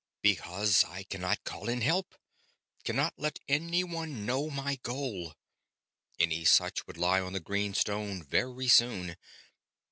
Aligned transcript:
"Because 0.23 0.83
I 0.83 1.03
cannot 1.03 1.43
call 1.43 1.69
in 1.69 1.81
help; 1.81 2.15
cannot 2.83 3.13
let 3.19 3.37
anyone 3.47 4.25
know 4.25 4.49
my 4.49 4.77
goal. 4.77 5.35
Any 6.17 6.43
such 6.43 6.87
would 6.87 6.97
lie 6.97 7.21
on 7.21 7.33
the 7.33 7.39
green 7.39 7.75
stone 7.75 8.23
very 8.23 8.67
soon. 8.67 9.15